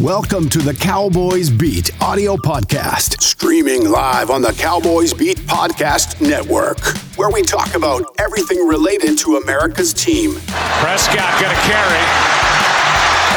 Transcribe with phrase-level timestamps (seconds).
[0.00, 6.80] Welcome to the Cowboys Beat audio podcast, streaming live on the Cowboys Beat Podcast Network,
[7.18, 10.40] where we talk about everything related to America's team.
[10.80, 12.00] Prescott going to carry.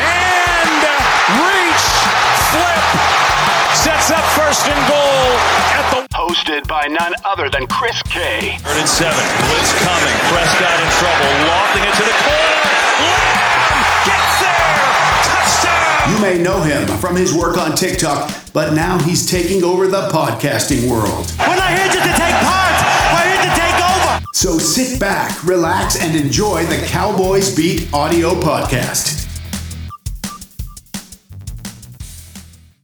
[0.07, 0.79] And
[1.35, 1.85] reach,
[2.47, 2.83] flip,
[3.83, 5.35] sets up first and goal
[5.75, 6.07] at the.
[6.15, 8.55] Hosted by none other than Chris K.
[8.63, 9.19] Third and seven.
[9.51, 10.15] Blitz coming.
[10.31, 11.27] Prescott in trouble.
[11.43, 13.32] Lofting it to the corner.
[16.09, 20.09] You may know him from his work on TikTok, but now he's taking over the
[20.09, 21.31] podcasting world.
[21.39, 22.75] We're not here just to take part.
[23.13, 24.25] We're here to take over.
[24.33, 29.21] So sit back, relax, and enjoy the Cowboys Beat audio podcast.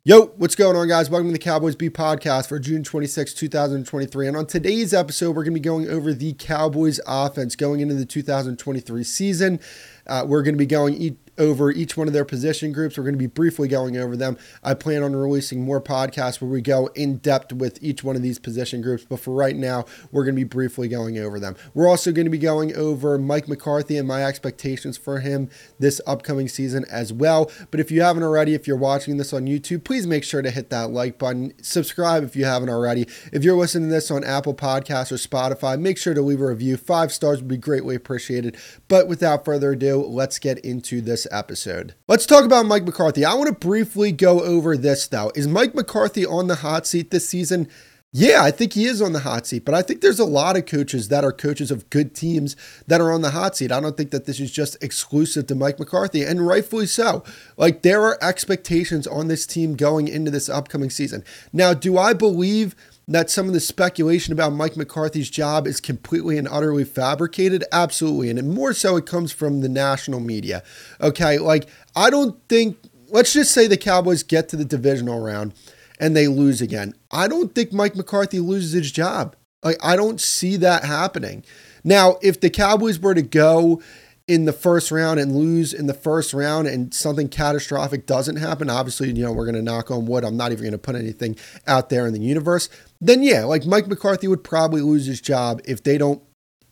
[0.05, 1.09] Yo, what's going on, guys?
[1.09, 4.27] Welcome to the Cowboys Beat podcast for June 26, 2023.
[4.29, 7.95] And on today's episode, we're going to be going over the Cowboys offense going into
[7.95, 9.59] the 2023 season.
[10.07, 12.98] Uh, we're going to be going e- over each one of their position groups.
[12.98, 14.38] We're going to be briefly going over them.
[14.63, 18.22] I plan on releasing more podcasts where we go in depth with each one of
[18.22, 21.55] these position groups, but for right now, we're going to be briefly going over them.
[21.73, 26.02] We're also going to be going over Mike McCarthy and my expectations for him this
[26.05, 27.52] upcoming season as well.
[27.72, 30.52] But if you haven't already, if you're watching this on YouTube, please make sure to
[30.52, 31.53] hit that like button.
[31.61, 33.08] Subscribe if you haven't already.
[33.31, 36.47] If you're listening to this on Apple Podcasts or Spotify, make sure to leave a
[36.47, 36.75] review.
[36.78, 38.58] Five stars would be greatly appreciated.
[38.88, 41.94] But without further ado, let's get into this episode.
[42.08, 43.25] Let's talk about Mike McCarthy.
[43.25, 45.31] I want to briefly go over this though.
[45.35, 47.67] Is Mike McCarthy on the hot seat this season?
[48.11, 50.57] Yeah, I think he is on the hot seat, but I think there's a lot
[50.57, 52.55] of coaches that are coaches of good teams
[52.88, 53.72] that are on the hot seat.
[53.72, 57.23] I don't think that this is just exclusive to Mike McCarthy, and rightfully so.
[57.55, 61.23] Like, there are expectations on this team going into this upcoming season.
[61.53, 62.75] Now, do I believe
[63.13, 67.63] that some of the speculation about Mike McCarthy's job is completely and utterly fabricated?
[67.71, 68.29] Absolutely.
[68.29, 70.63] And more so, it comes from the national media.
[71.01, 71.39] Okay.
[71.39, 72.77] Like, I don't think,
[73.09, 75.53] let's just say the Cowboys get to the divisional round
[75.99, 76.93] and they lose again.
[77.11, 79.35] I don't think Mike McCarthy loses his job.
[79.63, 81.44] Like, I don't see that happening.
[81.84, 83.81] Now, if the Cowboys were to go
[84.29, 88.69] in the first round and lose in the first round and something catastrophic doesn't happen,
[88.69, 90.23] obviously, you know, we're going to knock on wood.
[90.23, 91.35] I'm not even going to put anything
[91.66, 92.69] out there in the universe.
[93.01, 96.22] Then, yeah, like Mike McCarthy would probably lose his job if they don't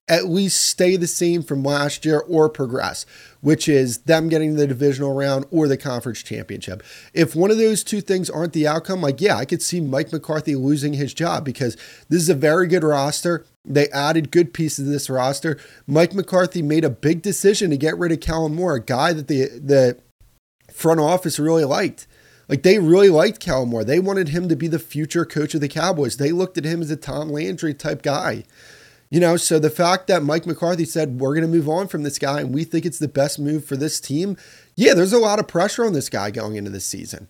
[0.08, 3.08] at least stay the same from last year or progress,
[3.42, 6.84] which is them getting the divisional round or the conference championship.
[7.12, 10.14] If one of those two things aren't the outcome, like, yeah, I could see Mike
[10.14, 11.76] McCarthy losing his job because
[12.08, 13.46] this is a very good roster.
[13.68, 15.60] They added good pieces to this roster.
[15.86, 19.28] Mike McCarthy made a big decision to get rid of Kellen Moore, a guy that
[19.28, 19.98] the, the
[20.72, 22.08] front office really liked.
[22.50, 23.84] Like they really liked Kellen Moore.
[23.84, 26.18] They wanted him to be the future coach of the Cowboys.
[26.18, 28.44] They looked at him as a Tom Landry type guy.
[29.10, 32.04] You know, so the fact that Mike McCarthy said, we're going to move on from
[32.04, 34.36] this guy and we think it's the best move for this team,
[34.76, 37.30] yeah, there's a lot of pressure on this guy going into this season.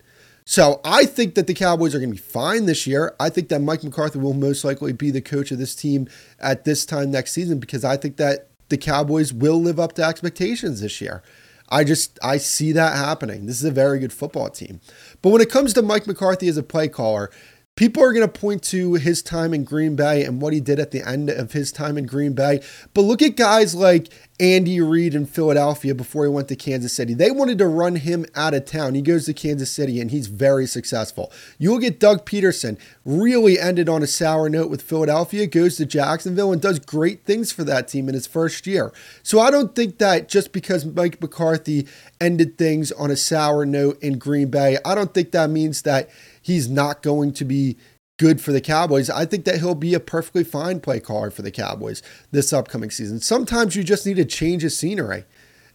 [0.49, 3.13] So I think that the Cowboys are going to be fine this year.
[3.19, 6.07] I think that Mike McCarthy will most likely be the coach of this team
[6.39, 10.05] at this time next season because I think that the Cowboys will live up to
[10.05, 11.21] expectations this year.
[11.67, 13.45] I just I see that happening.
[13.45, 14.79] This is a very good football team.
[15.21, 17.29] But when it comes to Mike McCarthy as a play caller,
[17.77, 20.79] People are going to point to his time in Green Bay and what he did
[20.79, 22.59] at the end of his time in Green Bay.
[22.95, 27.13] But look at guys like Andy Reid in Philadelphia before he went to Kansas City.
[27.13, 28.95] They wanted to run him out of town.
[28.95, 31.31] He goes to Kansas City and he's very successful.
[31.59, 35.85] You will get Doug Pederson, really ended on a sour note with Philadelphia, goes to
[35.85, 38.91] Jacksonville and does great things for that team in his first year.
[39.21, 41.87] So I don't think that just because Mike McCarthy
[42.19, 46.09] ended things on a sour note in Green Bay, I don't think that means that
[46.47, 47.75] he's not going to be
[48.17, 49.09] good for the Cowboys.
[49.09, 52.89] I think that he'll be a perfectly fine play caller for the Cowboys this upcoming
[52.89, 53.19] season.
[53.19, 55.25] Sometimes you just need a change of scenery.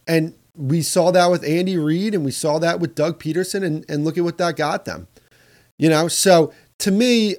[0.07, 3.85] And we saw that with Andy Reid and we saw that with Doug Pederson and,
[3.87, 5.07] and look at what that got them.
[5.77, 7.35] You know, so to me,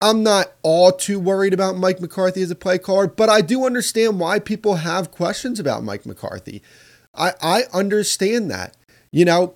[0.00, 3.66] I'm not all too worried about Mike McCarthy as a play caller, but I do
[3.66, 6.62] understand why people have questions about Mike McCarthy.
[7.14, 8.74] I, I understand that.
[9.12, 9.54] You know,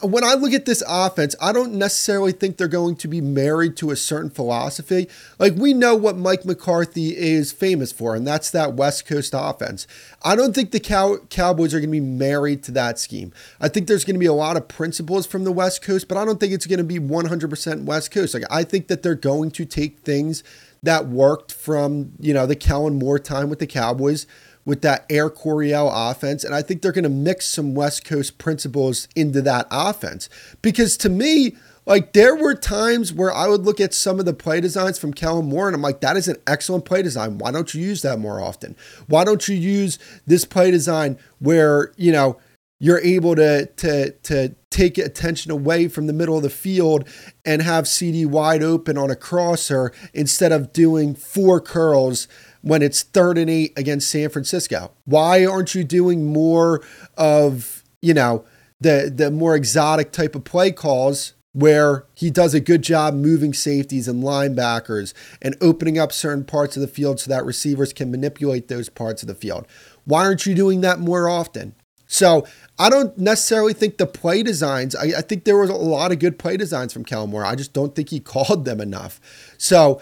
[0.00, 3.76] when I look at this offense, I don't necessarily think they're going to be married
[3.78, 5.08] to a certain philosophy.
[5.38, 9.86] Like, we know what Mike McCarthy is famous for, and that's that West Coast offense.
[10.22, 13.32] I don't think the Cow- Cowboys are going to be married to that scheme.
[13.60, 16.16] I think there's going to be a lot of principles from the West Coast, but
[16.16, 18.34] I don't think it's going to be 100% West Coast.
[18.34, 20.44] Like, I think that they're going to take things
[20.82, 24.26] that worked from, you know, the Kellen Moore time with the Cowboys
[24.68, 26.44] with that Air Coryell offense.
[26.44, 30.28] And I think they're going to mix some West Coast principles into that offense.
[30.60, 31.56] Because to me,
[31.86, 35.14] like there were times where I would look at some of the play designs from
[35.14, 37.38] Kellen Moore and I'm like, that is an excellent play design.
[37.38, 38.76] Why don't you use that more often?
[39.06, 42.38] Why don't you use this play design where, you know,
[42.78, 47.08] you're able to to to take attention away from the middle of the field
[47.44, 52.28] and have CeeDee wide open on a crosser instead of doing four curls
[52.62, 54.92] when it's third and eight against San Francisco?
[55.04, 56.82] Why aren't you doing more
[57.16, 58.44] of, you know,
[58.80, 63.52] the the more exotic type of play calls where he does a good job moving
[63.52, 65.12] safeties and linebackers
[65.42, 69.22] and opening up certain parts of the field so that receivers can manipulate those parts
[69.22, 69.66] of the field?
[70.04, 71.74] Why aren't you doing that more often?
[72.06, 72.46] So
[72.78, 76.18] I don't necessarily think the play designs, I, I, think there was a lot of
[76.18, 77.44] good play designs from Kellen Moore.
[77.44, 79.20] I just don't think he called them enough.
[79.58, 80.00] So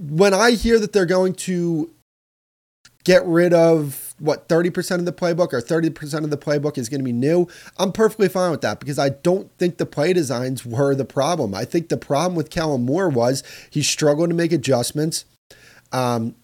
[0.00, 1.90] when I hear that they're going to
[3.04, 7.00] get rid of what 30% of the playbook or 30% of the playbook is going
[7.00, 7.48] to be new,
[7.78, 11.54] I'm perfectly fine with that because I don't think the play designs were the problem.
[11.54, 15.24] I think the problem with Kellen Moore was he struggled to make adjustments.
[15.92, 16.34] Um,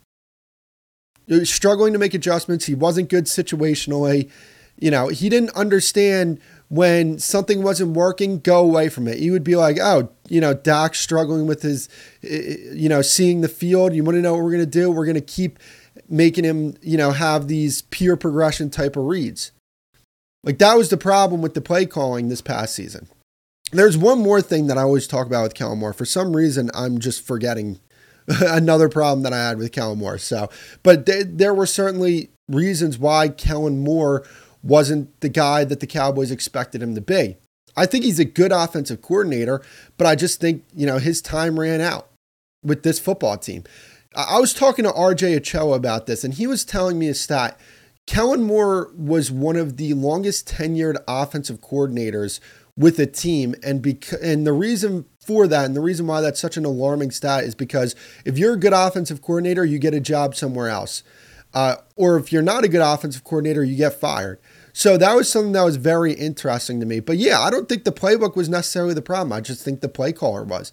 [1.44, 2.66] struggling to make adjustments.
[2.66, 4.30] He wasn't good situationally.
[4.78, 9.18] You know, he didn't understand when something wasn't working, go away from it.
[9.18, 11.88] You would be like, oh, you know, Dak's struggling with his,
[12.22, 13.94] you know, seeing the field.
[13.94, 14.90] You want to know what we're going to do?
[14.90, 15.58] We're going to keep
[16.08, 19.52] making him, you know, have these pure progression type of reads.
[20.42, 23.08] Like that was the problem with the play calling this past season.
[23.72, 25.92] There's one more thing that I always talk about with Kellen Moore.
[25.92, 27.80] For some reason, I'm just forgetting
[28.28, 30.18] another problem that I had with Kellen Moore.
[30.18, 30.48] So,
[30.82, 34.24] but th- there were certainly reasons why Kellen Moore
[34.66, 37.36] wasn't the guy that the Cowboys expected him to be.
[37.76, 39.62] I think he's a good offensive coordinator,
[39.98, 42.08] but I just think, you know, his time ran out
[42.62, 43.64] with this football team.
[44.14, 47.60] I was talking to RJ Ochoa about this, and he was telling me a stat.
[48.06, 52.40] Kellen Moore was one of the longest tenured offensive coordinators
[52.78, 56.40] with a team, and bec- and the reason for that, and the reason why that's
[56.40, 60.00] such an alarming stat is because if you're a good offensive coordinator, you get a
[60.00, 61.02] job somewhere else,
[61.52, 64.38] uh, or if you're not a good offensive coordinator, you get fired.
[64.76, 67.00] So that was something that was very interesting to me.
[67.00, 69.32] But yeah, I don't think the playbook was necessarily the problem.
[69.32, 70.70] I just think the play caller was.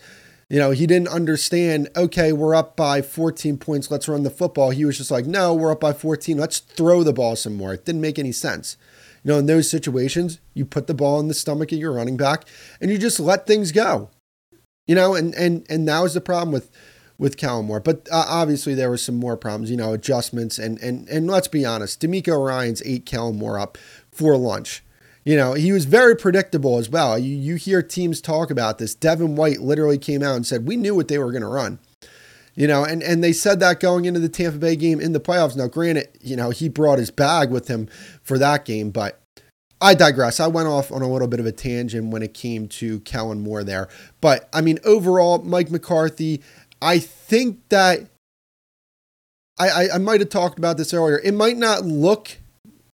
[0.50, 4.72] You know, he didn't understand, okay, we're up by 14 points, let's run the football.
[4.72, 7.74] He was just like, no, we're up by 14, let's throw the ball some more.
[7.74, 8.76] It didn't make any sense.
[9.24, 12.18] You know, in those situations, you put the ball in the stomach of your running
[12.18, 12.44] back
[12.82, 14.10] and you just let things go.
[14.86, 16.70] You know, and and and that was the problem with
[17.18, 17.80] with Kellen Moore.
[17.80, 21.48] But uh, obviously there were some more problems, you know, adjustments and and and let's
[21.48, 23.78] be honest, DeMeco Ryans ate Kellen Moore up
[24.12, 24.84] for lunch.
[25.26, 27.18] You know, he was very predictable as well.
[27.18, 28.94] You you hear teams talk about this.
[28.94, 31.80] Devin White literally came out and said, "We knew what they were going to run."
[32.56, 35.20] You know, and and they said that going into the Tampa Bay game in the
[35.20, 35.56] playoffs.
[35.56, 37.88] Now, granted, you know, he brought his bag with him
[38.22, 39.24] for that game, but
[39.84, 40.40] I digress.
[40.40, 43.42] I went off on a little bit of a tangent when it came to Kellen
[43.42, 43.90] Moore there.
[44.22, 46.42] But I mean, overall, Mike McCarthy,
[46.84, 48.10] I think that
[49.58, 51.18] I, I, I might have talked about this earlier.
[51.20, 52.38] It might not look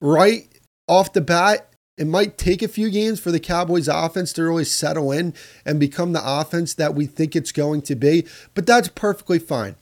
[0.02, 0.46] right
[0.86, 1.72] off the bat.
[1.96, 5.32] It might take a few games for the Cowboys offense to really settle in
[5.64, 9.74] and become the offense that we think it's going to be, but that's perfectly fine.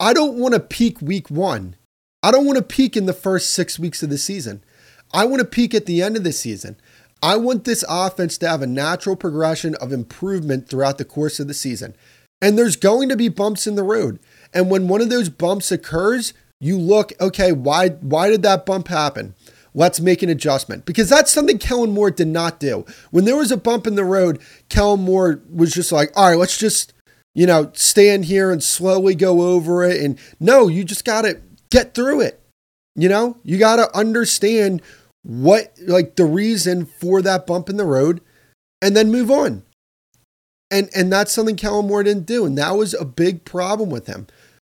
[0.00, 1.76] I don't want to peak week one.
[2.22, 4.64] I don't want to peak in the first six weeks of the season.
[5.12, 6.76] I want to peak at the end of the season.
[7.22, 11.48] I want this offense to have a natural progression of improvement throughout the course of
[11.48, 11.94] the season.
[12.42, 14.18] And there's going to be bumps in the road.
[14.52, 18.88] And when one of those bumps occurs, you look, okay, why why did that bump
[18.88, 19.34] happen?
[19.72, 20.84] Let's make an adjustment.
[20.84, 22.84] Because that's something Kellen Moore did not do.
[23.10, 26.38] When there was a bump in the road, Kellen Moore was just like, all right,
[26.38, 26.92] let's just,
[27.34, 30.02] you know, stand here and slowly go over it.
[30.02, 32.40] And no, you just got to get through it.
[32.96, 34.82] You know, you got to understand
[35.22, 38.20] what, like, the reason for that bump in the road
[38.82, 39.62] and then move on.
[40.70, 42.44] And and that's something Kellen Moore didn't do.
[42.44, 44.26] And that was a big problem with him.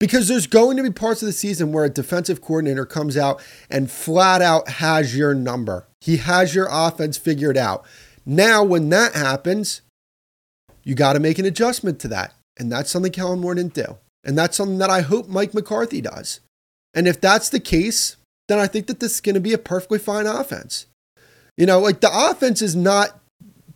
[0.01, 3.41] Because there's going to be parts of the season where a defensive coordinator comes out
[3.71, 5.87] and flat out has your number.
[6.01, 7.87] He has your offense figured out.
[8.27, 9.83] Now, when that happens,
[10.83, 12.35] you got to make an adjustment to that.
[12.59, 13.99] And that's something Kellen Moore didn't do.
[14.25, 16.41] And that's something that I hope Mike McCarthy does.
[16.95, 18.17] And if that's the case,
[18.49, 20.87] then I think that this is going to be a perfectly fine offense.
[21.57, 23.21] You know, like the offense is not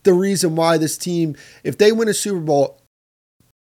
[0.06, 2.80] the reason why this team, if they win a Super Bowl,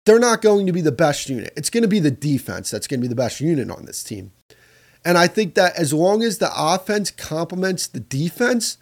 [0.06, 1.52] they're not going to be the best unit.
[1.54, 4.02] It's going to be the defense that's going to be the best unit on this
[4.02, 4.32] team.
[5.04, 8.78] And I think that as long as the offense complements the defense,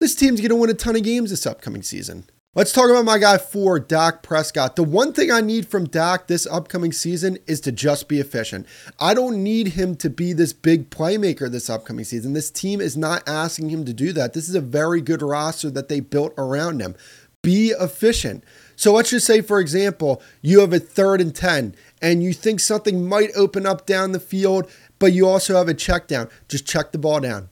[0.00, 2.24] this team's going to win a ton of games this upcoming season.
[2.52, 4.74] Let's talk about my guy for Dak Prescott.
[4.74, 8.66] The one thing I need from Dak this upcoming season is to just be efficient.
[8.98, 12.32] I don't need him to be this big playmaker this upcoming season.
[12.32, 14.32] This team is not asking him to do that.
[14.32, 16.96] This is a very good roster that they built around him.
[17.40, 18.42] Be efficient.
[18.74, 22.58] So let's just say, for example, you have a third and 10 and you think
[22.58, 26.28] something might open up down the field, but you also have a check down.
[26.48, 27.50] Just check the ball down.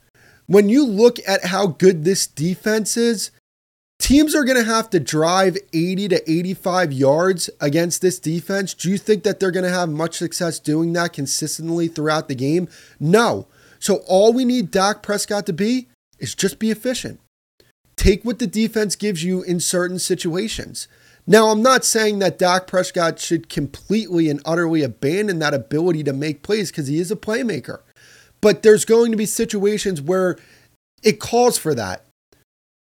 [0.49, 3.31] when you look at how good this defense is,
[3.99, 8.75] teams are going to have to drive 80 to 85 yards against this defense.
[8.75, 12.35] Do you think that they're going to have much success doing that consistently throughout the
[12.35, 12.69] game?
[12.99, 13.47] No.
[13.79, 15.89] So all we need Dak Prescott to be
[16.19, 17.21] is just be efficient.
[17.97, 20.89] Take what the defense gives you in certain situations.
[21.27, 26.13] Now, I'm not saying that Dak Prescott should completely and utterly abandon that ability to
[26.15, 27.81] make plays because he is a playmaker.
[28.41, 30.39] But there's going to be situations where
[31.03, 32.07] it calls for that.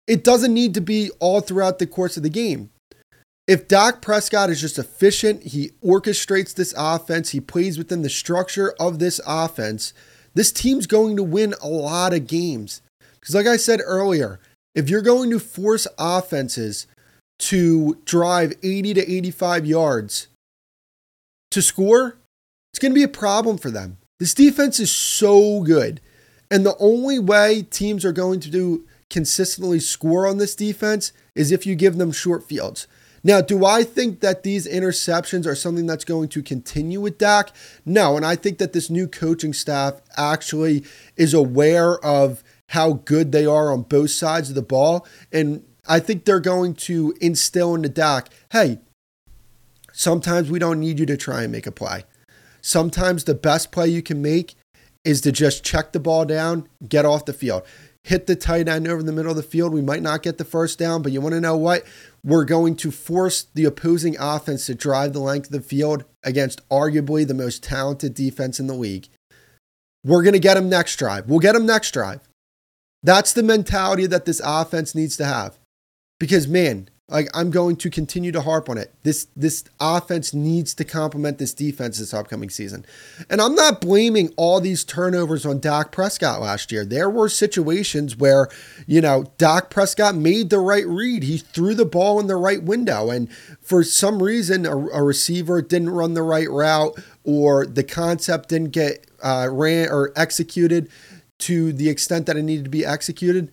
[0.08, 2.70] It doesn't need to be all throughout the course of the game.
[3.46, 8.74] If Dak Prescott is just efficient, he orchestrates this offense, he plays within the structure
[8.80, 9.92] of this offense,
[10.34, 12.80] this team's going to win a lot of games.
[13.20, 14.40] Because, like I said earlier,
[14.74, 16.86] if you're going to force offenses
[17.40, 20.28] to drive 80 to 85 yards
[21.50, 22.16] to score,
[22.72, 23.98] it's going to be a problem for them.
[24.18, 26.00] This defense is so good.
[26.50, 31.52] And the only way teams are going to do consistently score on this defense is
[31.52, 32.86] if you give them short fields.
[33.24, 37.50] Now, do I think that these interceptions are something that's going to continue with Dak?
[37.84, 38.16] No.
[38.16, 40.84] And I think that this new coaching staff actually
[41.16, 45.06] is aware of how good they are on both sides of the ball.
[45.32, 48.78] And I think they're going to instill into Dak hey,
[49.92, 52.04] sometimes we don't need you to try and make a play.
[52.60, 54.54] Sometimes the best play you can make
[55.04, 57.62] is to just check the ball down, get off the field
[58.08, 59.72] hit the tight end over the middle of the field.
[59.72, 61.84] We might not get the first down, but you want to know what?
[62.24, 66.66] We're going to force the opposing offense to drive the length of the field against
[66.70, 69.08] arguably the most talented defense in the league.
[70.04, 71.28] We're going to get them next drive.
[71.28, 72.26] We'll get them next drive.
[73.02, 75.58] That's the mentality that this offense needs to have.
[76.18, 78.94] Because, man, like I'm going to continue to harp on it.
[79.02, 82.84] This this offense needs to complement this defense this upcoming season.
[83.30, 86.84] And I'm not blaming all these turnovers on Dak Prescott last year.
[86.84, 88.48] There were situations where,
[88.86, 91.22] you know, Dak Prescott made the right read.
[91.22, 95.62] He threw the ball in the right window and for some reason a, a receiver
[95.62, 100.90] didn't run the right route or the concept didn't get uh, ran or executed
[101.38, 103.50] to the extent that it needed to be executed.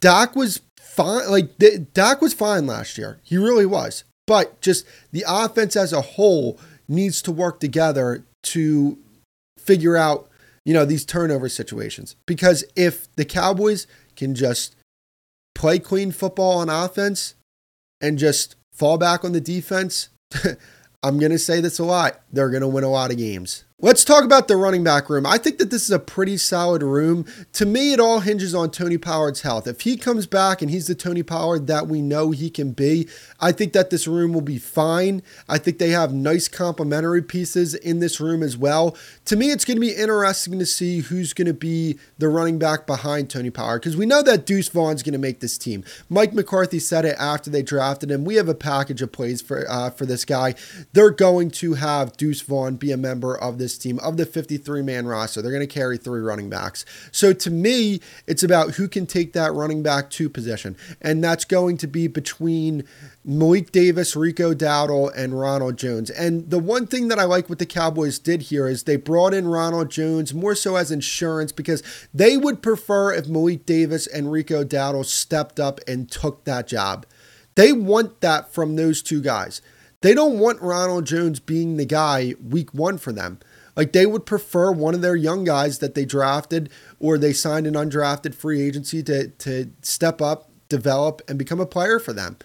[0.00, 0.60] Dak was
[0.92, 1.30] fine.
[1.30, 1.50] Like
[1.92, 3.18] Dak was fine last year.
[3.22, 4.04] He really was.
[4.26, 6.58] But just the offense as a whole
[6.88, 8.98] needs to work together to
[9.58, 10.28] figure out,
[10.64, 12.16] you know, these turnover situations.
[12.26, 14.76] Because if the Cowboys can just
[15.54, 17.34] play clean football on offense
[18.00, 20.08] and just fall back on the defense,
[21.02, 22.20] I'm going to say this a lot.
[22.32, 23.64] They're going to win a lot of games.
[23.84, 25.26] Let's talk about the running back room.
[25.26, 27.26] I think that this is a pretty solid room.
[27.54, 29.66] To me, it all hinges on Tony Pollard's health.
[29.66, 33.08] If he comes back and he's the Tony Pollard that we know he can be,
[33.40, 35.20] I think that this room will be fine.
[35.48, 38.96] I think they have nice complementary pieces in this room as well.
[39.24, 42.60] To me, it's going to be interesting to see who's going to be the running
[42.60, 45.82] back behind Tony Pollard because we know that Deuce Vaughn's going to make this team.
[46.08, 48.24] Mike McCarthy said it after they drafted him.
[48.24, 50.54] We have a package of plays for uh, for this guy.
[50.92, 54.82] They're going to have Deuce Vaughn be a member of this team of the 53
[54.82, 55.42] man roster.
[55.42, 56.84] They're going to carry three running backs.
[57.10, 60.76] So to me, it's about who can take that running back two position.
[61.00, 62.84] And that's going to be between
[63.24, 66.10] Malik Davis, Rico Dowdle, and Ronald Jones.
[66.10, 69.34] And the one thing that I like what the Cowboys did here is they brought
[69.34, 74.32] in Ronald Jones more so as insurance because they would prefer if Malik Davis and
[74.32, 77.06] Rico Dowdle stepped up and took that job.
[77.54, 79.60] They want that from those two guys.
[80.00, 83.38] They don't want Ronald Jones being the guy week one for them.
[83.76, 87.66] Like they would prefer one of their young guys that they drafted or they signed
[87.66, 92.36] an undrafted free agency to to step up, develop, and become a player for them.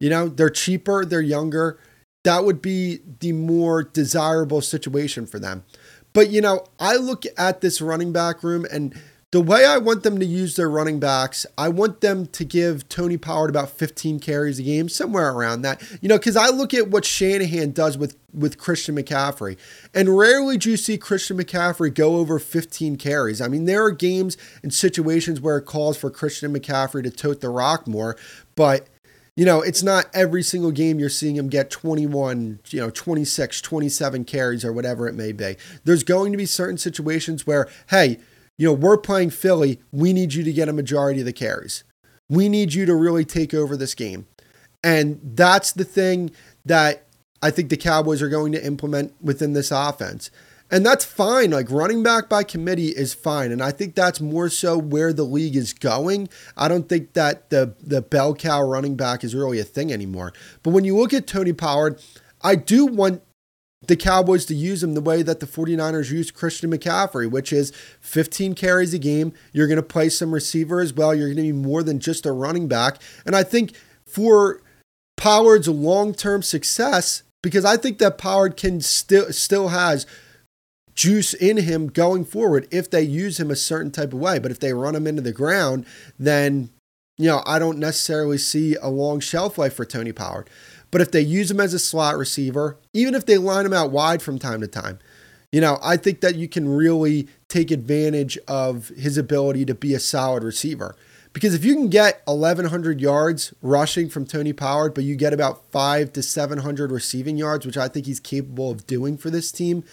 [0.00, 1.78] You know, they're cheaper, they're younger.
[2.24, 5.64] That would be the more desirable situation for them.
[6.12, 8.94] But you know, I look at this running back room and
[9.30, 12.88] the way I want them to use their running backs, I want them to give
[12.88, 15.82] Tony Pollard about 15 carries a game, somewhere around that.
[16.00, 19.58] You know, because I look at what Shanahan does with with Christian McCaffrey,
[19.94, 23.40] and rarely do you see Christian McCaffrey go over 15 carries.
[23.40, 27.40] I mean, there are games and situations where it calls for Christian McCaffrey to tote
[27.40, 28.16] the rock more,
[28.54, 28.86] but
[29.38, 33.60] you know, it's not every single game you're seeing him get 21, you know, 26,
[33.60, 35.56] 27 carries or whatever it may be.
[35.84, 38.18] There's going to be certain situations where, hey,
[38.58, 39.80] you know, we're playing Philly.
[39.92, 41.84] We need you to get a majority of the carries.
[42.28, 44.26] We need you to really take over this game.
[44.84, 46.30] And that's the thing
[46.64, 47.06] that
[47.40, 50.30] I think the Cowboys are going to implement within this offense.
[50.70, 51.50] And that's fine.
[51.50, 53.52] Like running back by committee is fine.
[53.52, 56.28] And I think that's more so where the league is going.
[56.56, 60.32] I don't think that the, the bell cow running back is really a thing anymore.
[60.62, 62.02] But when you look at Tony Pollard,
[62.42, 63.22] I do want
[63.86, 67.70] the Cowboys to use him the way that the 49ers used Christian McCaffrey, which is
[68.00, 69.32] 15 carries a game.
[69.52, 71.14] You're going to play some receiver as well.
[71.14, 73.00] You're going to be more than just a running back.
[73.24, 74.60] And I think for
[75.16, 80.06] Pollard's long term success, because I think that Pollard can still still has
[80.94, 84.40] juice in him going forward if they use him a certain type of way.
[84.40, 85.86] But if they run him into the ground,
[86.18, 86.70] then
[87.16, 90.50] you know I don't necessarily see a long shelf life for Tony Pollard.
[90.90, 93.90] But if they use him as a slot receiver, even if they line him out
[93.90, 94.98] wide from time to time,
[95.52, 99.94] you know, I think that you can really take advantage of his ability to be
[99.94, 100.94] a solid receiver.
[101.32, 105.70] Because if you can get 1,100 yards rushing from Tony Pollard, but you get about
[105.70, 109.84] five to 700 receiving yards, which I think he's capable of doing for this team,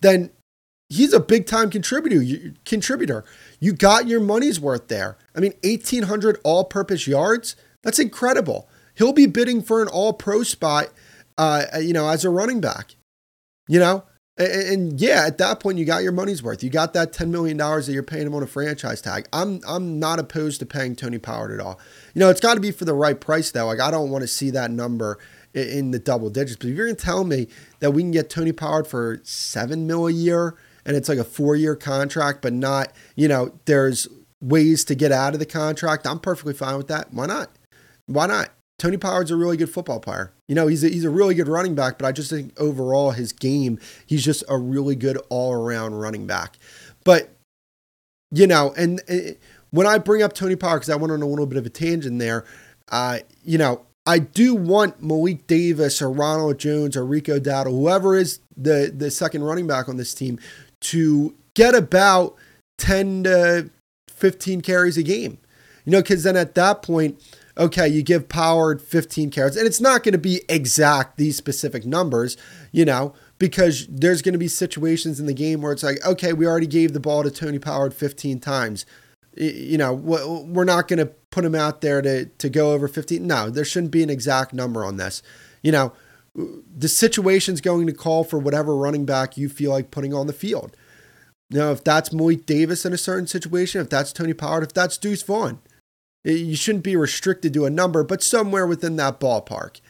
[0.00, 0.30] then
[0.88, 2.54] he's a big time contributor.
[2.64, 3.24] Contributor.
[3.60, 5.18] You got your money's worth there.
[5.34, 7.56] I mean, 1,800 all purpose yards.
[7.82, 10.88] That's incredible he'll be bidding for an all pro spot,
[11.38, 12.96] uh, you know, as a running back,
[13.68, 14.04] you know?
[14.38, 16.62] And, and, yeah, at that point, you got your money's worth.
[16.62, 19.26] You got that $10 million that you're paying him on a franchise tag.
[19.32, 21.80] I'm, I'm not opposed to paying Tony Pollard at all.
[22.14, 23.66] You know, it's got to be for the right price, though.
[23.66, 25.18] Like, I don't want to see that number
[25.54, 26.56] in, in the double digits.
[26.56, 27.48] But if you're going to tell me
[27.80, 31.24] that we can get Tony Pollard for seven mil a year and it's like a
[31.24, 34.06] four year contract, but not, you know, there's
[34.42, 37.12] ways to get out of the contract, I'm perfectly fine with that.
[37.12, 37.50] Why not?
[38.06, 38.50] Why not?
[38.78, 40.32] Tony Pollard's a really good football player.
[40.48, 43.12] You know, he's a, he's a really good running back, but I just think overall
[43.12, 46.58] his game, he's just a really good all around running back.
[47.04, 47.30] But,
[48.30, 49.36] you know, and, and
[49.70, 51.70] when I bring up Tony Pollard, because I went on a little bit of a
[51.70, 52.44] tangent there,
[52.90, 58.14] uh, you know, I do want Malik Davis or Ronald Jones or Rico Dowdle, whoever
[58.14, 60.38] is the, the second running back on this team,
[60.82, 62.36] to get about
[62.78, 63.70] 10 to
[64.10, 65.38] 15 carries a game.
[65.84, 67.20] You know, because then at that point,
[67.58, 71.86] okay, you give Pollard 15 carries, and it's not going to be exact these specific
[71.86, 72.36] numbers,
[72.72, 76.32] you know, because there's going to be situations in the game where it's like, okay,
[76.32, 78.84] we already gave the ball to Tony Pollard 15 times.
[79.36, 83.26] You know, we're not going to put him out there to, to go over 15.
[83.26, 85.22] No, there shouldn't be an exact number on this.
[85.62, 85.92] You know,
[86.34, 90.32] the situation's going to call for whatever running back you feel like putting on the
[90.32, 90.76] field.
[91.50, 94.98] Now, if that's Malik Davis in a certain situation, if that's Tony Pollard, if that's
[94.98, 95.60] Deuce Vaughn,
[96.32, 99.80] you shouldn't be restricted to a number, but somewhere within that ballpark.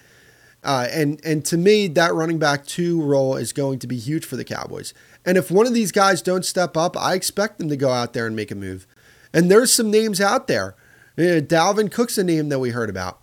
[0.63, 4.25] Uh, and and to me, that running back two role is going to be huge
[4.25, 4.93] for the Cowboys.
[5.25, 8.13] And if one of these guys don't step up, I expect them to go out
[8.13, 8.87] there and make a move.
[9.33, 10.75] And there's some names out there.
[11.19, 13.21] Uh, Dalvin Cook's a name that we heard about.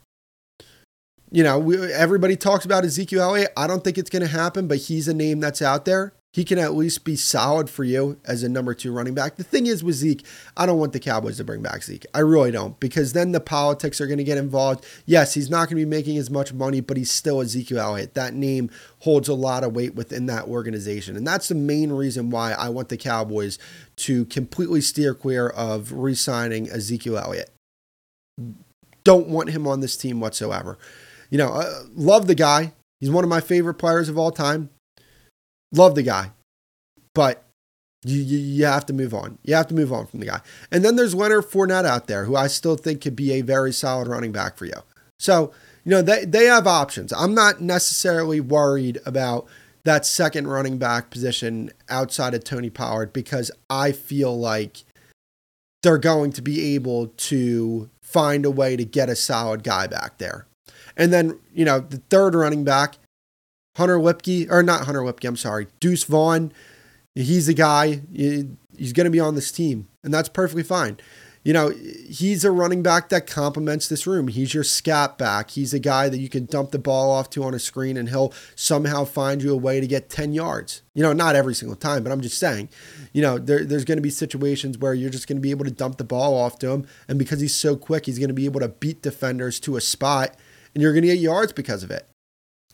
[1.32, 3.54] You know, we, everybody talks about Ezekiel Elliott.
[3.58, 6.43] I don't think it's going to happen, but he's a name that's out there he
[6.43, 9.36] can at least be solid for you as a number two running back.
[9.36, 10.26] The thing is with Zeke,
[10.58, 12.08] I don't want the Cowboys to bring back Zeke.
[12.12, 14.84] I really don't, because then the politics are going to get involved.
[15.06, 18.15] Yes, he's not going to be making as much money, but he's still Ezekiel Elliott.
[18.15, 21.15] That name holds a lot of weight within that organization.
[21.15, 23.60] And that's the main reason why I want the Cowboys
[23.98, 27.52] to completely steer clear of re signing Ezekiel Elliott.
[29.04, 30.80] Don't want him on this team whatsoever.
[31.30, 32.74] You know, uh, love the guy.
[33.00, 34.69] He's one of my favorite players of all time.
[35.74, 36.32] Love the guy,
[37.14, 37.44] but
[38.06, 39.38] you, you, you have to move on.
[39.44, 40.42] You have to move on from the guy.
[40.72, 43.72] And then there's Leonard Fournette out there, who I still think could be a very
[43.72, 44.82] solid running back for you.
[45.20, 45.52] So,
[45.84, 47.14] you know, they, they have options.
[47.14, 49.48] I'm not necessarily worried about
[49.86, 54.84] that second running back position outside of Tony Pollard because I feel like
[55.82, 60.18] they're going to be able to find a way to get a solid guy back
[60.18, 60.48] there.
[60.96, 62.96] And then, you know, the third running back,
[63.76, 66.54] Hunter Luepke, or not Hunter Luepke, I'm sorry, Deuce Vaughn.
[67.16, 68.02] He's the guy.
[68.12, 70.98] He's going to be on this team, and that's perfectly fine.
[71.44, 74.30] You know, he's a running back that complements this room.
[74.30, 75.52] He's your scat back.
[75.52, 78.08] He's a guy that you can dump the ball off to on a screen and
[78.08, 80.84] he'll somehow find you a way to get 10 yards.
[80.94, 82.70] You know, not every single time, but I'm just saying,
[83.12, 85.66] you know, there, there's going to be situations where you're just going to be able
[85.66, 86.88] to dump the ball off to him.
[87.10, 89.82] And because he's so quick, he's going to be able to beat defenders to a
[89.82, 90.38] spot
[90.74, 92.08] and you're going to get yards because of it.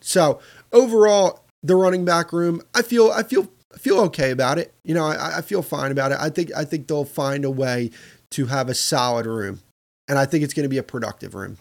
[0.02, 0.40] So
[0.72, 4.74] overall, the running back room, I feel I feel I feel okay about it.
[4.84, 6.18] You know, I, I feel fine about it.
[6.20, 7.92] I think I think they'll find a way
[8.32, 9.62] to have a solid room,
[10.08, 11.58] and I think it's going to be a productive room.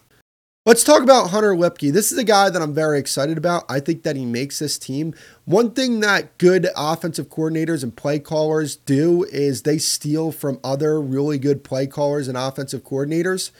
[0.65, 1.91] Let's talk about Hunter Luepke.
[1.91, 3.63] This is a guy that I'm very excited about.
[3.69, 5.15] I think that he makes this team.
[5.45, 11.01] One thing that good offensive coordinators and play callers do is they steal from other
[11.01, 13.51] really good play callers and offensive coordinators.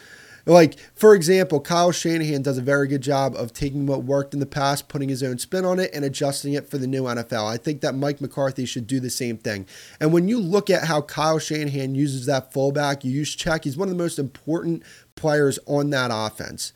[0.50, 4.40] Like, for example, Kyle Shanahan does a very good job of taking what worked in
[4.40, 7.46] the past, putting his own spin on it, and adjusting it for the new NFL.
[7.46, 9.68] I think that Mike McCarthy should do the same thing.
[10.00, 13.96] And when you look at how Kyle Shanahan uses that fullback Juszczyk, he's one of
[13.96, 14.82] the most important
[15.16, 16.74] players on that offense.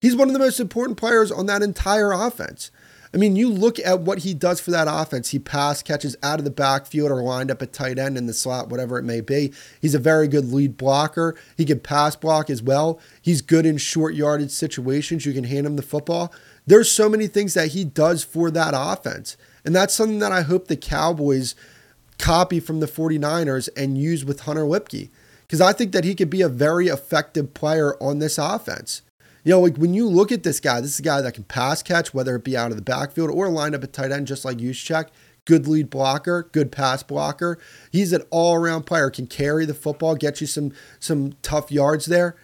[0.00, 2.72] He's one of the most important players on that entire offense.
[3.14, 5.30] I mean, you look at what he does for that offense.
[5.30, 8.32] He pass catches out of the backfield or lined up at tight end in the
[8.32, 9.52] slot, whatever it may be.
[9.80, 11.36] He's a very good lead blocker.
[11.56, 12.98] He can pass block as well.
[13.20, 15.26] He's good in short yardage situations.
[15.26, 16.32] You can hand him the football.
[16.66, 19.36] There's so many things that he does for that offense.
[19.64, 21.54] And that's something that I hope the Cowboys
[22.18, 25.10] copy from the 49ers and use with Hunter Luepke.
[25.42, 29.02] Because I think that he could be a very effective player on this offense.
[29.44, 31.44] You know, like when you look at this guy, this is a guy that can
[31.44, 34.26] pass catch, whether it be out of the backfield or line up at tight end,
[34.26, 35.08] just like Juszczyk.
[35.44, 37.58] Good lead blocker, good pass blocker.
[37.90, 42.36] He's an all-around player, can carry the football, get you some some tough yards there.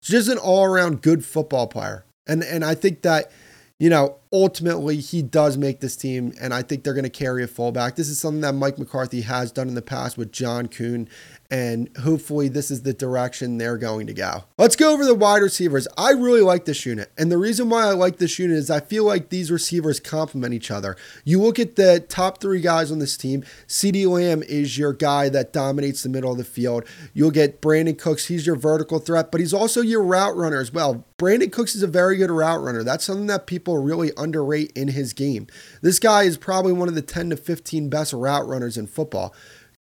[0.00, 2.04] Just an all-around good football player.
[2.28, 3.32] And and I think that,
[3.80, 7.42] you know, ultimately he does make this team, and I think they're going to carry
[7.42, 7.96] a fullback.
[7.96, 11.08] This is something that Mike McCarthy has done in the past with John Kuhn
[11.50, 14.44] and hopefully this is the direction they're going to go.
[14.56, 15.88] Let's go over the wide receivers.
[15.98, 18.80] I really like this unit, and the reason why I like this unit is I
[18.80, 20.96] feel like these receivers complement each other.
[21.24, 23.44] You look at the top three guys on this team.
[23.66, 26.84] CeeDee Lamb is your guy that dominates the middle of the field.
[27.12, 28.26] You'll get Brandin Cooks.
[28.26, 31.04] He's your vertical threat, but he's also your route runner as well.
[31.18, 32.82] Brandin Cooks is a very good route runner.
[32.84, 35.48] That's something that people really underrate in his game.
[35.82, 39.34] This guy is probably one of the 10 to 15 best route runners in football.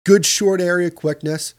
[0.05, 1.53] Good short area quickness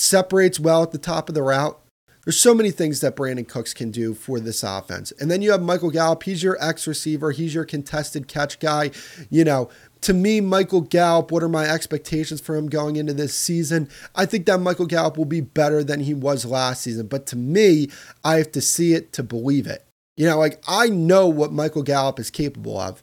[0.00, 1.78] separates well at the top of the route.
[2.24, 5.10] There's so many things that Brandin Cooks can do for this offense.
[5.18, 6.22] And then you have Michael Gallup.
[6.22, 7.30] He's your X receiver.
[7.30, 8.90] He's your contested catch guy.
[9.30, 9.70] You know,
[10.02, 13.88] to me, Michael Gallup, what are my expectations for him going into this season?
[14.14, 17.06] I think that Michael Gallup will be better than he was last season.
[17.06, 17.88] But to me,
[18.22, 19.86] I have to see it to believe it.
[20.16, 23.02] You know, like I know what Michael Gallup is capable of.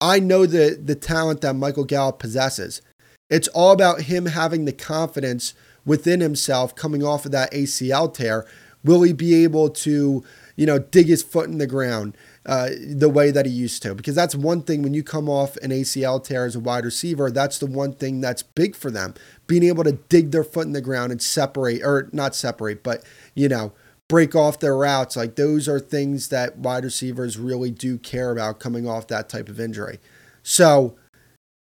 [0.00, 2.82] I know the the talent that Michael Gallup possesses.
[3.30, 5.54] It's all about him having the confidence
[5.88, 8.46] within himself coming off of that ACL tear.
[8.84, 10.22] Will he be able to,
[10.54, 13.94] you know, dig his foot in the ground uh, the way that he used to?
[13.94, 17.30] Because that's one thing when you come off an ACL tear as a wide receiver,
[17.30, 19.14] that's the one thing that's big for them.
[19.48, 23.02] Being able to dig their foot in the ground and separate, or not separate, but,
[23.34, 23.72] you know,
[24.08, 25.16] break off their routes.
[25.16, 29.48] Like those are things that wide receivers really do care about coming off that type
[29.48, 29.98] of injury.
[30.42, 30.96] So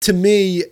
[0.01, 0.63] to me,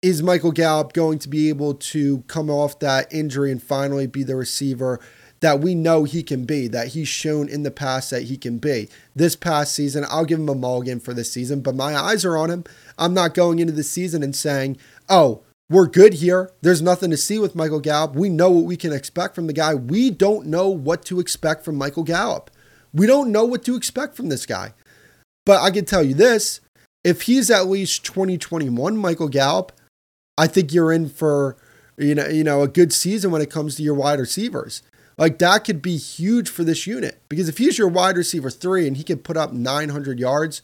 [0.00, 4.22] is Michael Gallup going to be able to come off that injury and finally be
[4.22, 5.00] the receiver
[5.40, 8.58] that we know he can be, that he's shown in the past that he can
[8.58, 8.88] be?
[9.14, 12.36] This past season, I'll give him a mulligan for this season, but my eyes are
[12.36, 12.64] on him.
[12.96, 16.52] I'm not going into the season and saying, oh, we're good here.
[16.62, 18.14] There's nothing to see with Michael Gallup.
[18.14, 19.74] We know what we can expect from the guy.
[19.74, 22.50] We don't know what to expect from Michael Gallup.
[22.94, 24.72] We don't know what to expect from this guy.
[25.44, 26.60] But I can tell you this
[27.04, 29.72] if he's at least 2021 Michael Gallup,
[30.38, 31.56] I think you're in for
[31.98, 34.82] you know you know a good season when it comes to your wide receivers.
[35.18, 38.86] Like that could be huge for this unit because if he's your wide receiver three
[38.86, 40.62] and he could put up 900 yards,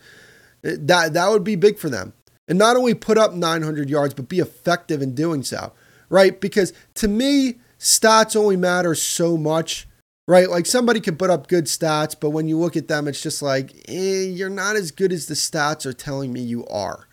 [0.62, 2.12] eh, that that would be big for them.
[2.46, 5.72] And not only put up 900 yards, but be effective in doing so,
[6.08, 6.40] right?
[6.40, 9.88] Because to me, stats only matter so much,
[10.28, 10.48] right?
[10.48, 13.42] Like somebody could put up good stats, but when you look at them, it's just
[13.42, 17.08] like eh, you're not as good as the stats are telling me you are.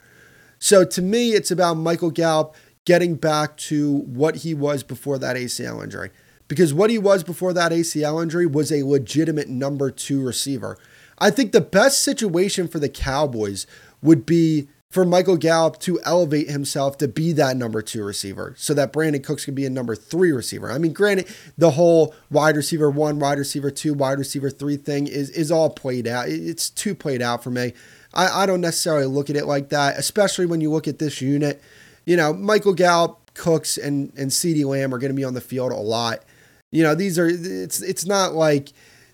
[0.62, 5.36] So to me, it's about Michael Gallup getting back to what he was before that
[5.36, 6.12] ACL injury.
[6.48, 10.78] Because what he was before that ACL injury was a legitimate number two receiver.
[11.18, 13.66] I think the best situation for the Cowboys
[14.02, 18.74] would be for Michael Gallup to elevate himself to be that number two receiver so
[18.74, 20.70] that Brandin Cooks can be a number three receiver.
[20.70, 25.08] I mean, granted, the whole wide receiver one, wide receiver two, wide receiver three thing
[25.08, 26.28] is, is all played out.
[26.28, 27.74] It's too played out for me.
[28.14, 31.22] I, I don't necessarily look at it like that, especially when you look at this
[31.22, 31.62] unit.
[32.06, 35.42] You know, Michael Gallup, Cooks, and and CeeDee Lamb are going to be on the
[35.42, 36.24] field a lot.
[36.72, 38.70] You know, these are it's it's not like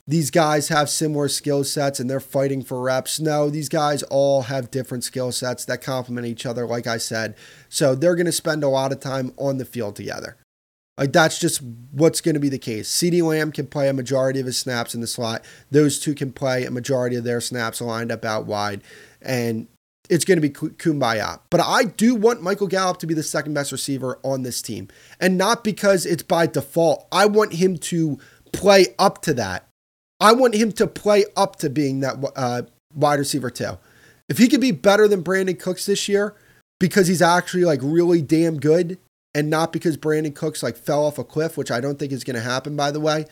[0.08, 3.20] these guys have similar skill sets and they're fighting for reps.
[3.20, 7.36] No, these guys all have different skill sets that complement each other, like I said.
[7.68, 10.38] So they're going to spend a lot of time on the field together.
[10.98, 12.90] Like that's just what's going to be the case.
[12.90, 15.46] CeeDee Lamb can play a majority of his snaps in the slot.
[15.70, 18.82] Those two can play a majority of their snaps lined up out wide.
[19.22, 19.68] And
[20.10, 21.40] it's going to be kumbaya.
[21.50, 24.88] But I do want Michael Gallup to be the second best receiver on this team.
[25.20, 27.08] And not because it's by default.
[27.12, 28.18] I want him to
[28.54, 29.68] play up to that.
[30.20, 32.64] I want him to play up to being that uh,
[32.96, 33.78] wide receiver too.
[34.30, 36.36] If he could be better than Brandin Cooks this year
[36.80, 38.98] because he's actually like really damn good
[39.38, 42.24] and not because Brandin Cooks like fell off a cliff, which I don't think is
[42.24, 43.28] going to happen, by the way,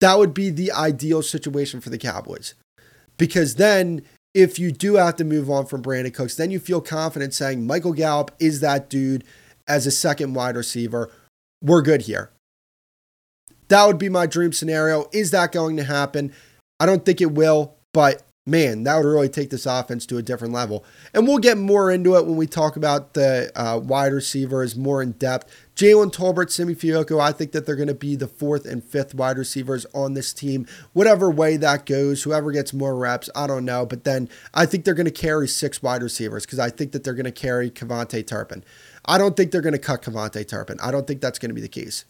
[0.00, 2.54] that would be the ideal situation for the Cowboys.
[3.18, 4.02] Because then,
[4.34, 7.66] if you do have to move on from Brandin Cooks, then you feel confident saying
[7.66, 9.24] Michael Gallup is that dude
[9.66, 11.10] as a second wide receiver.
[11.60, 12.30] We're good here.
[13.66, 15.06] That would be my dream scenario.
[15.12, 16.32] Is that going to happen?
[16.78, 20.22] I don't think it will, but man, that would really take this offense to a
[20.22, 20.84] different level.
[21.14, 25.00] And we'll get more into it when we talk about the uh, wide receivers more
[25.00, 25.50] in depth.
[25.76, 29.14] Jalen Tolbert, Simi Fehoko, I think that they're going to be the fourth and fifth
[29.14, 32.24] wide receivers on this team, whatever way that goes.
[32.24, 33.86] Whoever gets more reps, I don't know.
[33.86, 37.04] But then I think they're going to carry six wide receivers because I think that
[37.04, 38.64] they're going to carry KaVontae Turpin.
[39.04, 40.78] I don't think they're going to cut KaVontae Turpin.
[40.82, 42.04] I don't think that's going to be the case.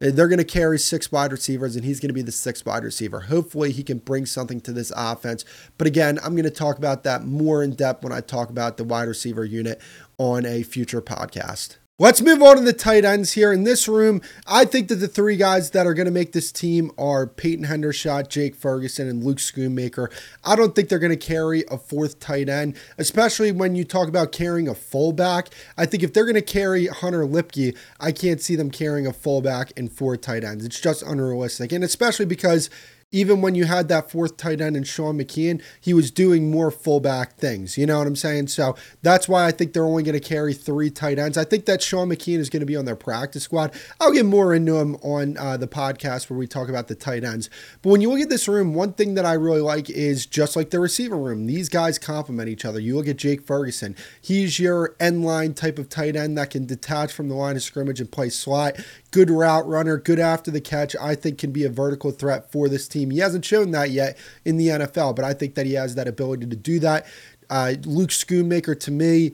[0.00, 2.84] They're going to carry six wide receivers, and he's going to be the sixth wide
[2.84, 3.20] receiver.
[3.20, 5.44] Hopefully, he can bring something to this offense.
[5.76, 8.78] But again, I'm going to talk about that more in depth when I talk about
[8.78, 9.78] the wide receiver unit
[10.16, 11.76] on a future podcast.
[12.00, 13.52] Let's move on to the tight ends here.
[13.52, 16.50] In this room, I think that the three guys that are going to make this
[16.50, 20.10] team are Peyton Hendershot, Jake Ferguson, and Luke Schoonmaker.
[20.42, 24.08] I don't think they're going to carry a fourth tight end, especially when you talk
[24.08, 25.50] about carrying a fullback.
[25.76, 29.12] I think if they're going to carry Hunter Luepke, I can't see them carrying a
[29.12, 30.64] fullback and four tight ends.
[30.64, 31.70] It's just unrealistic.
[31.70, 32.70] And especially because
[33.12, 36.70] even when you had that fourth tight end in Sean McKeon, he was doing more
[36.70, 37.76] fullback things.
[37.76, 38.48] You know what I'm saying?
[38.48, 41.36] So that's why I think they're only going to carry three tight ends.
[41.36, 43.74] I think that Sean McKeon is going to be on their practice squad.
[44.00, 47.24] I'll get more into him on uh, the podcast where we talk about the tight
[47.24, 47.50] ends.
[47.82, 50.54] But when you look at this room, one thing that I really like is just
[50.54, 52.78] like the receiver room, these guys complement each other.
[52.78, 56.64] You look at Jake Ferguson, he's your end line type of tight end that can
[56.64, 58.76] detach from the line of scrimmage and play slot
[59.10, 60.94] good route runner, good after the catch.
[61.00, 63.10] I think can be a vertical threat for this team.
[63.10, 66.08] He hasn't shown that yet in the NFL, but I think that he has that
[66.08, 67.06] ability to do that.
[67.48, 69.32] Uh, Luke Schoonmaker to me,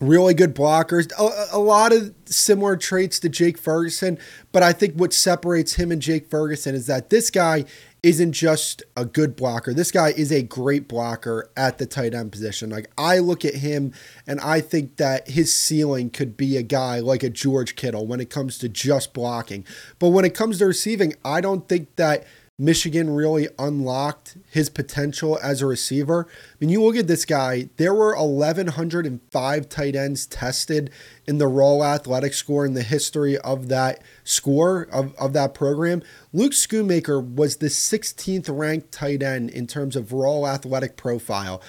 [0.00, 1.12] really good blockers.
[1.18, 4.18] A, a, lot of similar traits to Jake Ferguson,
[4.50, 7.64] but I think what separates him and Jake Ferguson is that this guy
[8.02, 9.72] isn't just a good blocker.
[9.72, 12.68] This guy is a great blocker at the tight end position.
[12.68, 13.94] Like I look at him
[14.26, 18.20] and I think that his ceiling could be a guy like a George Kittle when
[18.20, 19.64] it comes to just blocking.
[19.98, 22.26] But when it comes to receiving, I don't think that
[22.56, 26.28] Michigan really unlocked his potential as a receiver.
[26.58, 30.90] When you look at this guy, there were 1,105 tight ends tested
[31.26, 36.02] in the Raw Athletic score in the history of that score, of, of that program.
[36.32, 41.60] Luke Schoonmaker was the 16th ranked tight end in terms of Raw Athletic profile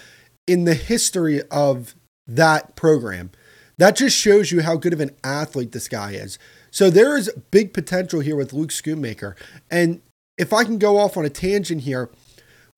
[0.46, 1.96] in the history of
[2.28, 3.32] that program.
[3.78, 6.38] That just shows you how good of an athlete this guy is.
[6.70, 9.36] So there is big potential here with Luke Schoonmaker.
[9.72, 10.02] And
[10.38, 12.10] if I can go off on a tangent here,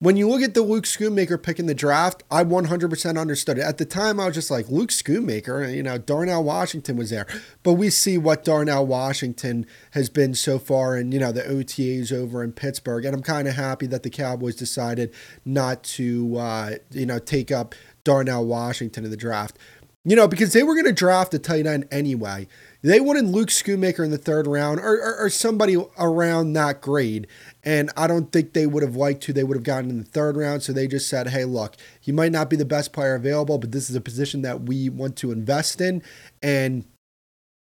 [0.00, 3.62] when you look at the Luke Schoonmaker pick in the draft, I 100% understood it.
[3.62, 7.26] At the time, I was just like, Luke Schoonmaker, you know, Darnell Washington was there.
[7.64, 12.12] But we see what Darnell Washington has been so far and, you know, the OTAs
[12.12, 13.04] over in Pittsburgh.
[13.04, 15.12] And I'm kind of happy that the Cowboys decided
[15.44, 19.58] not to, uh, you know, take up Darnell Washington in the draft.
[20.04, 22.46] You know, because they were going to draft a tight end anyway.
[22.82, 27.26] They wanted Luke Schoonmaker in the third round or, or, or, somebody around that grade.
[27.64, 30.04] And I don't think they would have liked who they would have gotten in the
[30.04, 30.62] third round.
[30.62, 33.72] So they just said, hey, look, he might not be the best player available, but
[33.72, 36.02] this is a position that we want to invest in.
[36.42, 36.84] And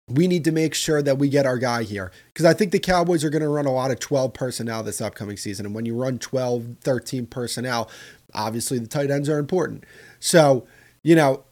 [0.07, 2.11] we need to make sure that we get our guy here.
[2.27, 5.01] Because I think the Cowboys are going to run a lot of 12 personnel this
[5.01, 5.65] upcoming season.
[5.65, 7.89] And when you run 12, 13 personnel,
[8.33, 9.85] obviously the tight ends are important.
[10.19, 10.67] So,
[11.03, 11.43] you know,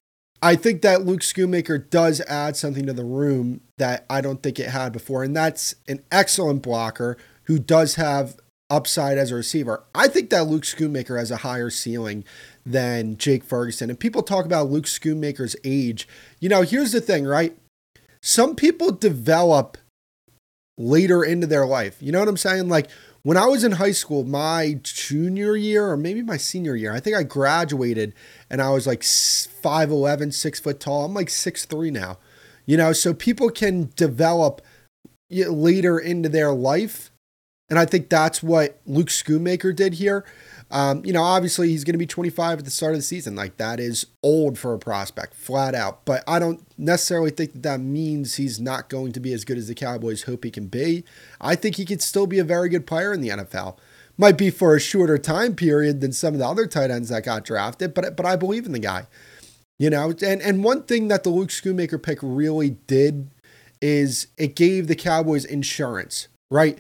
[0.43, 4.59] I think that Luke Schoonmaker does add something to the room that I don't think
[4.59, 8.37] it had before, and that's an excellent blocker who does have
[8.69, 9.83] upside as a receiver.
[9.93, 12.23] I think that Luke Schoonmaker has a higher ceiling
[12.65, 13.89] than Jake Ferguson.
[13.89, 16.07] And people talk about Luke Schoonmaker's age.
[16.39, 17.55] You know, here's the thing, right?
[18.21, 19.77] Some people develop
[20.77, 21.97] later into their life.
[21.99, 22.69] You know what I'm saying?
[22.69, 22.89] Like
[23.21, 26.99] when I was in high school, my junior year or maybe my senior year, I
[26.99, 28.13] think I graduated
[28.49, 31.05] and I was like 5'11, six foot tall.
[31.05, 32.17] I'm like six three now.
[32.65, 34.61] You know, so people can develop
[35.29, 37.11] later into their life.
[37.69, 40.25] And I think that's what Luke Schoonmaker did here.
[40.69, 43.35] Um, you know, obviously he's going to be 25 at the start of the season.
[43.35, 46.03] Like that is old for a prospect, flat out.
[46.03, 49.57] But I don't necessarily think that that means he's not going to be as good
[49.57, 51.03] as the Cowboys hope he can be.
[51.39, 53.77] I think he could still be a very good player in the NFL.
[54.17, 57.25] Might be for a shorter time period than some of the other tight ends that
[57.25, 59.07] got drafted, but but I believe in the guy.
[59.79, 63.31] You know, and and one thing that the Luke Schoonmaker pick really did
[63.81, 66.77] is it gave the Cowboys insurance, right?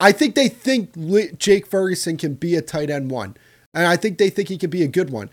[0.00, 3.36] I think they think Jake Ferguson can be a tight end one,
[3.74, 5.30] and I think they think he can be a good one.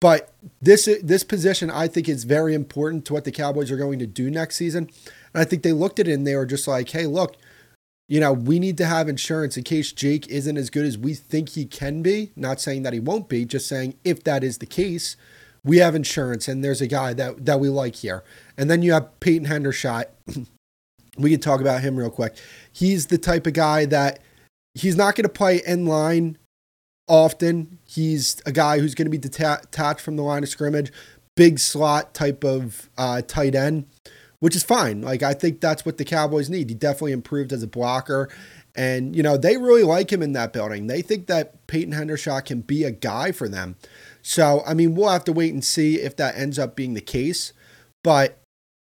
[0.00, 3.98] But this this position, I think, is very important to what the Cowboys are going
[4.00, 4.90] to do next season.
[5.34, 7.36] And I think they looked at it and they were just like, "Hey, look,
[8.08, 11.14] you know, we need to have insurance in case Jake isn't as good as we
[11.14, 12.32] think he can be.
[12.34, 15.16] Not saying that he won't be, just saying if that is the case,
[15.62, 18.24] we have insurance and there's a guy that that we like here.
[18.56, 20.06] And then you have Peyton Hendershot
[21.18, 22.36] we can talk about him real quick.
[22.72, 24.20] He's the type of guy that
[24.74, 26.38] he's not going to play in line
[27.08, 27.78] often.
[27.84, 30.92] He's a guy who's going to be detached from the line of scrimmage,
[31.36, 33.86] big slot type of uh, tight end,
[34.40, 35.02] which is fine.
[35.02, 36.68] Like, I think that's what the Cowboys need.
[36.68, 38.28] He definitely improved as a blocker.
[38.76, 40.86] And, you know, they really like him in that building.
[40.86, 43.74] They think that Peyton Hendershot can be a guy for them.
[44.22, 47.00] So, I mean, we'll have to wait and see if that ends up being the
[47.00, 47.52] case.
[48.04, 48.38] But,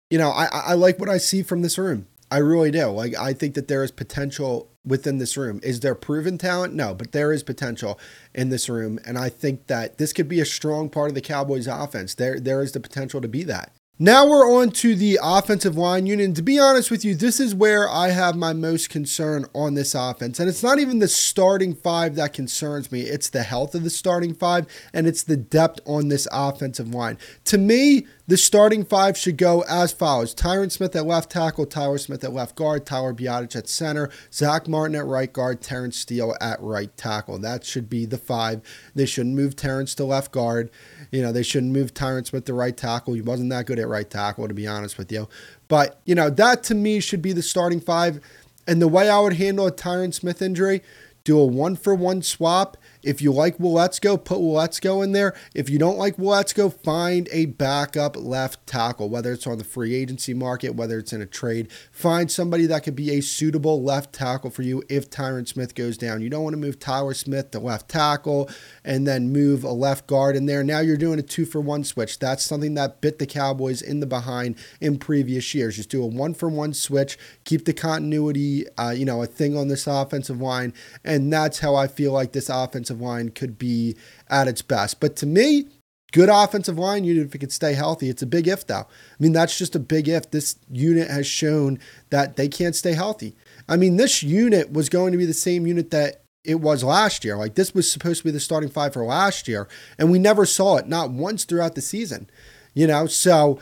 [0.10, 2.08] you know, I, I like what I see from this room.
[2.34, 2.88] I really do.
[2.88, 5.60] Like, I think that there is potential within this room.
[5.62, 6.74] Is there proven talent?
[6.74, 8.00] No, but there is potential
[8.34, 9.00] in this room.
[9.06, 12.15] And I think that this could be a strong part of the Cowboys offense.
[12.15, 13.72] There, there is the potential to be that.
[14.00, 16.26] Now we're on to the offensive line unit.
[16.26, 19.76] And to be honest with you, this is where I have my most concern on
[19.76, 20.39] this offense.
[20.39, 23.91] And it's not even the starting five that concerns me, it's the health of the
[23.91, 27.19] starting five and it's the depth on this offensive line.
[27.46, 31.98] To me, the starting five should go as follows Tyron Smith at left tackle, Tyler
[31.98, 36.36] Smith at left guard, Tyler Biadasz at center, Zack Martin at right guard, Terence Steele
[36.40, 37.38] at right tackle.
[37.40, 38.62] That should be the five.
[38.96, 40.72] They shouldn't move Terence to left guard.
[41.12, 43.14] You know, they shouldn't move Tyron Smith to right tackle.
[43.14, 45.28] He wasn't that good at right tackle, to be honest with you.
[45.68, 48.22] But, you know, that to me should be the starting five.
[48.66, 50.82] And the way I would handle a Tyron Smith injury,
[51.26, 55.36] do a one for one swap if you like Waletzko, put Waletzko in there.
[55.54, 59.96] If you don't like Waletzko, find a backup left tackle, whether it's on the free
[59.96, 61.72] agency market, whether it's in a trade.
[61.92, 65.98] Find somebody that could be a suitable left tackle for you if Tyron Smith goes
[65.98, 66.22] down.
[66.22, 68.50] You don't want to move Tyler Smith to left tackle
[68.86, 70.63] and then move a left guard in there.
[70.63, 72.19] Now you're doing a two for one switch.
[72.19, 75.76] That's something that bit the Cowboys in the behind in previous years.
[75.76, 79.58] Just do a one for one switch, keep the continuity, uh, you know, a thing
[79.58, 80.74] on this offensive line.
[81.04, 83.96] And that's how I feel like this offensive line could be
[84.30, 85.00] at its best.
[85.00, 85.67] But to me,
[86.12, 88.10] good offensive line unit if it could stay healthy.
[88.10, 88.76] It's a big if, though.
[88.76, 88.88] I
[89.19, 90.32] mean, that's just a big if.
[90.32, 93.36] This unit has shown that they can't stay healthy.
[93.67, 97.24] I mean, this unit was going to be the same unit that it was last
[97.24, 97.38] year.
[97.38, 100.46] Like, this was supposed to be the starting five for last year, and we never
[100.46, 102.30] saw it, not once throughout the season,
[102.74, 103.08] you know?
[103.08, 103.60] So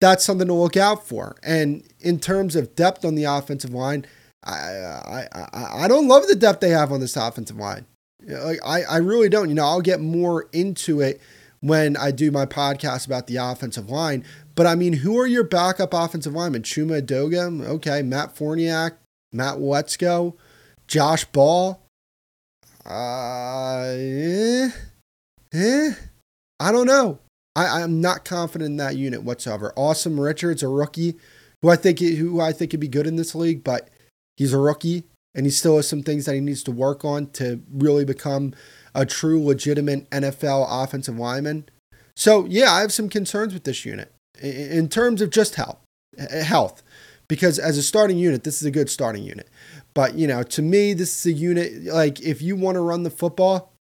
[0.00, 1.36] that's something to look out for.
[1.42, 4.06] And in terms of depth on the offensive line,
[4.42, 7.86] I, I, I, I don't love the depth they have on this offensive line.
[8.26, 9.48] Like I, I really don't.
[9.48, 11.20] You know, I'll get more into it
[11.60, 14.24] when I do my podcast about the offensive line.
[14.54, 16.62] But I mean, who are your backup offensive linemen?
[16.62, 18.92] Chuma Edoga, okay, Matt Farniok,
[19.32, 20.36] Matt Waletzko,
[20.86, 21.82] Josh Ball.
[22.84, 24.70] Uh, eh,
[25.52, 25.92] eh,
[26.58, 27.18] I don't know.
[27.56, 29.72] I, I'm not confident in that unit whatsoever.
[29.76, 31.16] Asim Richards, a rookie,
[31.62, 33.88] who I think who I think could be good in this league, but
[34.36, 37.30] he's a rookie and he still has some things that he needs to work on
[37.30, 38.54] to really become
[38.94, 41.68] a true legitimate NFL offensive lineman.
[42.16, 45.78] So yeah, I have some concerns with this unit in terms of just health,
[46.18, 46.82] health,
[47.28, 49.48] because as a starting unit, this is a good starting unit.
[49.94, 53.02] But you know, to me, this is a unit like if you want to run
[53.02, 53.72] the football,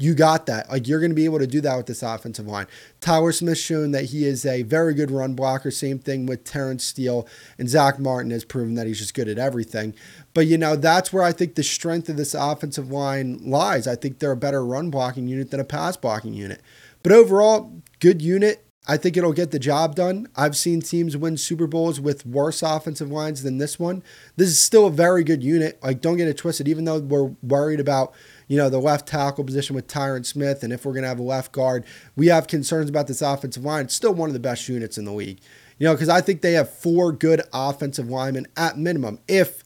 [0.00, 0.70] you got that.
[0.70, 2.66] Like you're going to be able to do that with this offensive line.
[3.00, 5.70] Tyler Smith shown that he is a very good run blocker.
[5.70, 9.38] Same thing with Terence Steele and Zack Martin has proven that he's just good at
[9.38, 9.94] everything.
[10.32, 13.86] But you know that's where I think the strength of this offensive line lies.
[13.86, 16.62] I think they're a better run blocking unit than a pass blocking unit.
[17.02, 18.64] But overall, good unit.
[18.88, 20.28] I think it'll get the job done.
[20.34, 24.02] I've seen teams win Super Bowls with worse offensive lines than this one.
[24.36, 25.78] This is still a very good unit.
[25.82, 26.66] Like, don't get it twisted.
[26.66, 28.14] Even though we're worried about
[28.50, 31.20] you know, the left tackle position with Tyron Smith, and if we're going to have
[31.20, 31.84] a left guard,
[32.16, 33.84] we have concerns about this offensive line.
[33.84, 35.38] It's still one of the best units in the league,
[35.78, 39.20] you know, because I think they have four good offensive linemen at minimum.
[39.28, 39.62] If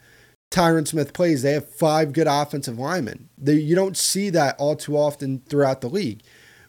[0.50, 3.30] Tyron Smith plays, they have five good offensive linemen.
[3.38, 6.20] They, you don't see that all too often throughout the league,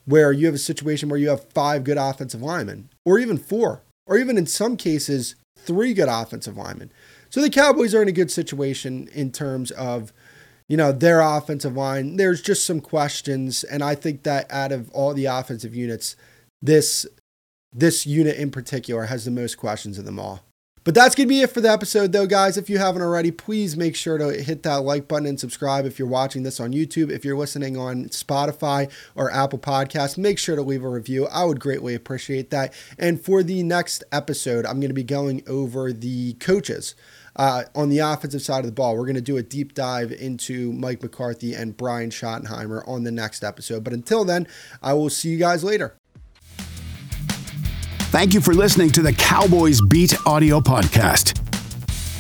[0.06, 3.84] where you have a situation where you have five good offensive linemen, or even four,
[4.08, 6.92] or even in some cases, three good offensive linemen.
[7.30, 10.14] So the Cowboys are in a good situation in terms of
[10.68, 13.64] you know, their offensive line, there's just some questions.
[13.64, 16.16] And I think that out of all the offensive units,
[16.62, 17.06] this
[17.72, 20.42] this unit in particular has the most questions of them all.
[20.86, 22.58] But that's going to be it for the episode, though, guys.
[22.58, 25.98] If you haven't already, please make sure to hit that like button and subscribe if
[25.98, 27.10] you're watching this on YouTube.
[27.10, 31.26] If you're listening on Spotify or Apple Podcasts, make sure to leave a review.
[31.26, 32.72] I would greatly appreciate that.
[33.00, 36.94] And for the next episode, I'm going to be going over the coaches.
[37.36, 40.12] Uh, on the offensive side of the ball, we're going to do a deep dive
[40.12, 43.84] into Mike McCarthy and Brian Schottenheimer on the next episode.
[43.84, 44.48] But until then,
[44.84, 45.98] I will see you guys later.
[48.16, 51.36] Thank you for listening to the Cowboys Beat audio podcast.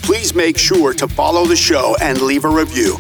[0.04, 2.98] Please make sure to follow the show and leave a review.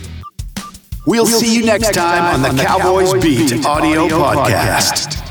[1.05, 3.51] We'll, we'll see, see, you next time, time on the, on the Cowboys, Cowboys, Beat,
[3.51, 5.07] Beat audio, audio podcast.
[5.09, 5.24] podcast.